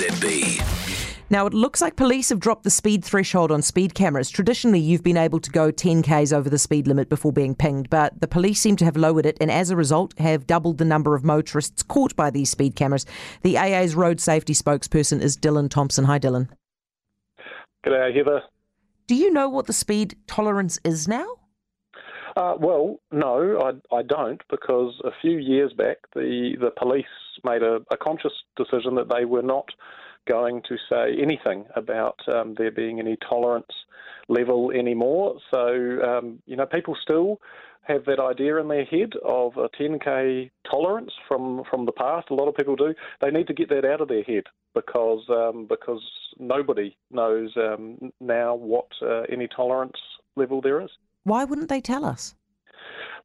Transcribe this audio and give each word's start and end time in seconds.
ZB. 0.00 0.62
Now, 1.28 1.46
it 1.46 1.52
looks 1.52 1.82
like 1.82 1.94
police 1.94 2.30
have 2.30 2.40
dropped 2.40 2.64
the 2.64 2.70
speed 2.70 3.04
threshold 3.04 3.52
on 3.52 3.60
speed 3.60 3.94
cameras. 3.94 4.30
Traditionally, 4.30 4.80
you've 4.80 5.02
been 5.02 5.18
able 5.18 5.38
to 5.40 5.50
go 5.50 5.70
10 5.70 6.02
Ks 6.02 6.32
over 6.32 6.48
the 6.48 6.58
speed 6.58 6.88
limit 6.88 7.10
before 7.10 7.32
being 7.32 7.54
pinged, 7.54 7.90
but 7.90 8.18
the 8.18 8.26
police 8.26 8.58
seem 8.60 8.76
to 8.76 8.84
have 8.86 8.96
lowered 8.96 9.26
it 9.26 9.36
and 9.42 9.50
as 9.50 9.70
a 9.70 9.76
result 9.76 10.18
have 10.18 10.46
doubled 10.46 10.78
the 10.78 10.86
number 10.86 11.14
of 11.14 11.22
motorists 11.22 11.82
caught 11.82 12.16
by 12.16 12.30
these 12.30 12.48
speed 12.48 12.74
cameras. 12.76 13.04
The 13.42 13.58
AA's 13.58 13.94
road 13.94 14.20
safety 14.20 14.54
spokesperson 14.54 15.20
is 15.20 15.36
Dylan 15.36 15.68
Thomsen. 15.68 16.06
Hi, 16.06 16.18
Dylan. 16.18 16.48
G'day, 17.84 18.16
Heather. 18.16 18.42
Do 19.06 19.14
you 19.14 19.30
know 19.30 19.50
what 19.50 19.66
the 19.66 19.72
speed 19.74 20.16
tolerance 20.26 20.80
is 20.82 21.06
now? 21.06 21.26
Uh, 22.36 22.54
well, 22.58 23.00
no, 23.10 23.58
I, 23.60 23.96
I 23.96 24.02
don't, 24.02 24.40
because 24.50 25.00
a 25.04 25.10
few 25.20 25.38
years 25.38 25.72
back 25.72 25.98
the, 26.14 26.56
the 26.60 26.70
police 26.70 27.04
made 27.44 27.62
a, 27.62 27.80
a 27.90 27.96
conscious 27.96 28.32
decision 28.56 28.94
that 28.96 29.08
they 29.08 29.24
were 29.24 29.42
not 29.42 29.68
going 30.28 30.62
to 30.68 30.76
say 30.88 31.20
anything 31.20 31.64
about 31.74 32.20
um, 32.32 32.54
there 32.56 32.70
being 32.70 33.00
any 33.00 33.16
tolerance 33.28 33.72
level 34.28 34.70
anymore. 34.70 35.38
So, 35.50 35.66
um, 36.02 36.40
you 36.46 36.56
know, 36.56 36.66
people 36.66 36.96
still 37.00 37.40
have 37.82 38.04
that 38.04 38.20
idea 38.20 38.58
in 38.58 38.68
their 38.68 38.84
head 38.84 39.12
of 39.24 39.56
a 39.56 39.68
10k 39.68 40.50
tolerance 40.70 41.12
from, 41.26 41.62
from 41.68 41.86
the 41.86 41.92
past. 41.92 42.30
A 42.30 42.34
lot 42.34 42.48
of 42.48 42.54
people 42.54 42.76
do. 42.76 42.94
They 43.20 43.30
need 43.30 43.48
to 43.48 43.54
get 43.54 43.68
that 43.70 43.84
out 43.84 44.00
of 44.00 44.08
their 44.08 44.22
head 44.22 44.44
because 44.74 45.24
um, 45.30 45.66
because 45.68 46.02
nobody 46.38 46.96
knows 47.10 47.50
um, 47.56 48.12
now 48.20 48.54
what 48.54 48.86
uh, 49.02 49.22
any 49.22 49.48
tolerance 49.48 49.96
level 50.36 50.60
there 50.60 50.80
is. 50.80 50.90
Why 51.24 51.44
wouldn't 51.44 51.68
they 51.68 51.80
tell 51.80 52.04
us? 52.04 52.34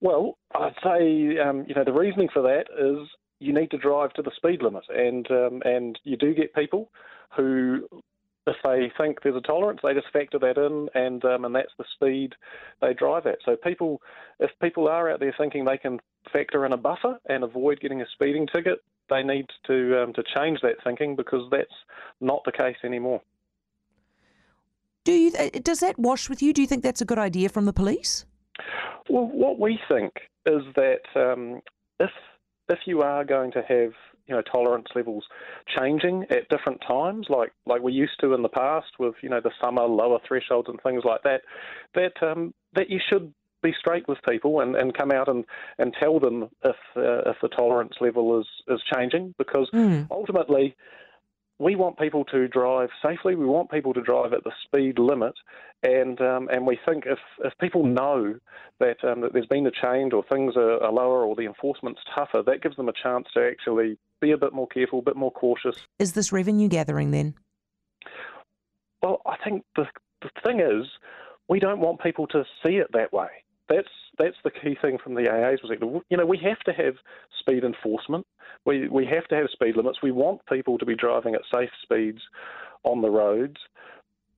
Well, 0.00 0.36
I'd 0.54 0.74
say 0.82 1.38
um, 1.38 1.64
you 1.68 1.74
know 1.74 1.84
the 1.84 1.92
reasoning 1.92 2.28
for 2.32 2.42
that 2.42 2.64
is 2.78 3.08
you 3.38 3.52
need 3.52 3.70
to 3.72 3.78
drive 3.78 4.12
to 4.14 4.22
the 4.22 4.30
speed 4.36 4.62
limit, 4.62 4.84
and 4.88 5.30
um, 5.30 5.62
and 5.64 5.98
you 6.04 6.16
do 6.16 6.34
get 6.34 6.54
people 6.54 6.90
who, 7.36 7.86
if 8.46 8.56
they 8.64 8.90
think 8.96 9.18
there's 9.22 9.36
a 9.36 9.40
tolerance, 9.40 9.80
they 9.82 9.94
just 9.94 10.12
factor 10.12 10.38
that 10.38 10.58
in, 10.58 10.88
and 10.94 11.24
um, 11.24 11.44
and 11.44 11.54
that's 11.54 11.72
the 11.78 11.84
speed 11.94 12.34
they 12.80 12.94
drive 12.94 13.26
at. 13.26 13.38
So 13.44 13.56
people, 13.56 14.00
if 14.40 14.50
people 14.60 14.88
are 14.88 15.10
out 15.10 15.20
there 15.20 15.34
thinking 15.36 15.64
they 15.64 15.78
can 15.78 16.00
factor 16.32 16.64
in 16.64 16.72
a 16.72 16.76
buffer 16.76 17.18
and 17.28 17.44
avoid 17.44 17.80
getting 17.80 18.00
a 18.00 18.06
speeding 18.12 18.46
ticket, 18.46 18.78
they 19.10 19.22
need 19.22 19.46
to 19.66 20.02
um, 20.02 20.12
to 20.14 20.22
change 20.34 20.60
that 20.62 20.82
thinking 20.84 21.16
because 21.16 21.48
that's 21.50 21.74
not 22.20 22.42
the 22.44 22.52
case 22.52 22.76
anymore. 22.84 23.20
You? 25.32 25.46
Uh, 25.46 25.58
does 25.62 25.80
that 25.80 25.98
wash 25.98 26.28
with 26.28 26.42
you? 26.42 26.52
Do 26.52 26.60
you 26.60 26.68
think 26.68 26.82
that's 26.82 27.00
a 27.00 27.04
good 27.04 27.18
idea 27.18 27.48
from 27.48 27.66
the 27.66 27.72
police? 27.72 28.24
Well, 29.08 29.26
what 29.26 29.58
we 29.58 29.78
think 29.88 30.12
is 30.46 30.62
that 30.76 31.02
um, 31.16 31.60
if 31.98 32.10
if 32.68 32.78
you 32.86 33.02
are 33.02 33.24
going 33.24 33.52
to 33.52 33.62
have 33.62 33.92
you 34.26 34.34
know 34.34 34.42
tolerance 34.42 34.88
levels 34.94 35.24
changing 35.78 36.24
at 36.30 36.48
different 36.48 36.80
times, 36.86 37.26
like 37.28 37.52
like 37.66 37.82
we 37.82 37.92
used 37.92 38.18
to 38.20 38.34
in 38.34 38.42
the 38.42 38.48
past 38.48 38.88
with 38.98 39.14
you 39.22 39.28
know 39.28 39.40
the 39.40 39.50
summer 39.60 39.84
lower 39.84 40.18
thresholds 40.26 40.68
and 40.68 40.80
things 40.82 41.02
like 41.04 41.22
that, 41.22 41.42
that 41.94 42.26
um, 42.26 42.54
that 42.74 42.90
you 42.90 43.00
should 43.10 43.32
be 43.62 43.72
straight 43.78 44.06
with 44.08 44.18
people 44.28 44.60
and, 44.60 44.74
and 44.74 44.96
come 44.96 45.12
out 45.12 45.28
and, 45.28 45.44
and 45.78 45.94
tell 45.98 46.18
them 46.18 46.48
if 46.64 46.76
uh, 46.96 47.30
if 47.30 47.36
the 47.42 47.48
tolerance 47.48 47.94
level 48.00 48.40
is, 48.40 48.46
is 48.68 48.80
changing 48.94 49.34
because 49.38 49.68
mm. 49.72 50.06
ultimately 50.10 50.74
we 51.62 51.76
want 51.76 51.96
people 51.96 52.24
to 52.24 52.48
drive 52.48 52.88
safely. 53.00 53.36
We 53.36 53.46
want 53.46 53.70
people 53.70 53.94
to 53.94 54.02
drive 54.02 54.32
at 54.32 54.42
the 54.42 54.50
speed 54.64 54.98
limit, 54.98 55.34
and 55.84 56.20
um, 56.20 56.48
and 56.52 56.66
we 56.66 56.78
think 56.84 57.04
if, 57.06 57.20
if 57.44 57.52
people 57.58 57.86
know 57.86 58.34
that 58.80 59.02
um, 59.04 59.20
that 59.20 59.32
there's 59.32 59.46
been 59.46 59.66
a 59.66 59.70
change 59.70 60.12
or 60.12 60.24
things 60.24 60.56
are, 60.56 60.82
are, 60.82 60.92
lower 60.92 61.24
or 61.24 61.36
the 61.36 61.46
enforcement's 61.46 62.00
tougher, 62.12 62.42
that 62.42 62.62
gives 62.62 62.76
them 62.76 62.88
a 62.88 62.92
chance 62.92 63.28
to 63.34 63.48
actually 63.48 63.96
be 64.20 64.32
a 64.32 64.36
bit 64.36 64.52
more 64.52 64.66
careful, 64.66 64.98
a 64.98 65.02
bit 65.02 65.16
more 65.16 65.30
cautious. 65.30 65.76
Is 66.00 66.12
this 66.12 66.32
revenue 66.32 66.68
gathering 66.68 67.12
then? 67.12 67.34
Well, 69.00 69.22
I 69.24 69.36
think 69.44 69.64
the 69.76 69.86
the 70.20 70.30
thing 70.44 70.58
is, 70.58 70.86
we 71.48 71.60
don't 71.60 71.80
want 71.80 72.02
people 72.02 72.26
to 72.28 72.44
see 72.64 72.76
it 72.76 72.88
that 72.92 73.12
way. 73.12 73.28
That's 73.68 73.88
that's 74.18 74.36
the 74.44 74.50
key 74.50 74.76
thing 74.80 74.98
from 75.02 75.14
the 75.14 75.28
AA's 75.30 75.60
perspective. 75.60 76.02
You 76.10 76.16
know, 76.16 76.26
we 76.26 76.38
have 76.38 76.58
to 76.60 76.72
have 76.72 76.94
speed 77.40 77.64
enforcement. 77.64 78.26
We 78.64 78.88
we 78.88 79.06
have 79.06 79.26
to 79.28 79.36
have 79.36 79.46
speed 79.52 79.76
limits. 79.76 80.02
We 80.02 80.12
want 80.12 80.44
people 80.46 80.78
to 80.78 80.86
be 80.86 80.94
driving 80.94 81.34
at 81.34 81.42
safe 81.52 81.70
speeds 81.82 82.20
on 82.84 83.00
the 83.00 83.10
roads. 83.10 83.56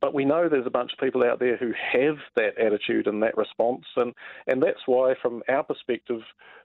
But 0.00 0.12
we 0.12 0.24
know 0.24 0.48
there's 0.48 0.66
a 0.66 0.70
bunch 0.70 0.92
of 0.92 0.98
people 0.98 1.24
out 1.24 1.38
there 1.38 1.56
who 1.56 1.72
have 1.92 2.16
that 2.36 2.58
attitude 2.58 3.06
and 3.06 3.22
that 3.22 3.36
response, 3.36 3.86
and, 3.96 4.12
and 4.46 4.62
that's 4.62 4.80
why, 4.84 5.14
from 5.22 5.42
our 5.48 5.62
perspective, 5.62 6.20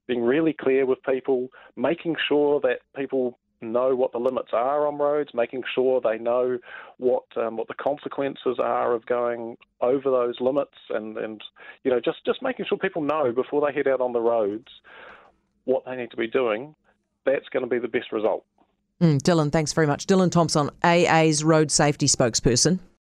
being 0.05 0.21
really 0.21 0.53
clear 0.53 0.85
with 0.85 1.01
people, 1.03 1.47
making 1.77 2.17
sure 2.27 2.59
that 2.59 2.79
people 2.93 3.39
know 3.61 3.95
what 3.95 4.11
the 4.11 4.17
limits 4.17 4.49
are 4.53 4.87
on 4.87 4.97
roads, 4.97 5.31
making 5.33 5.63
sure 5.73 6.01
they 6.01 6.17
know 6.17 6.57
what 6.97 7.23
um, 7.37 7.57
what 7.57 7.67
the 7.67 7.73
consequences 7.73 8.57
are 8.59 8.93
of 8.93 9.05
going 9.05 9.57
over 9.81 10.09
those 10.09 10.35
limits, 10.39 10.75
and, 10.89 11.17
and 11.17 11.43
you 11.83 11.91
know 11.91 11.99
just 11.99 12.25
just 12.25 12.41
making 12.41 12.65
sure 12.67 12.77
people 12.77 13.01
know 13.01 13.31
before 13.31 13.65
they 13.65 13.73
head 13.73 13.87
out 13.87 14.01
on 14.01 14.13
the 14.13 14.19
roads 14.19 14.67
what 15.65 15.85
they 15.85 15.95
need 15.95 16.11
to 16.11 16.17
be 16.17 16.27
doing. 16.27 16.75
That's 17.25 17.47
going 17.49 17.63
to 17.63 17.69
be 17.69 17.79
the 17.79 17.87
best 17.87 18.11
result. 18.11 18.43
Mm, 18.99 19.21
Dylan, 19.21 19.51
thanks 19.51 19.73
very 19.73 19.87
much. 19.87 20.05
Dylan 20.07 20.29
Thomsen, 20.29 20.69
AA's 20.83 21.43
road 21.43 21.71
safety 21.71 22.07
spokesperson. 22.07 22.79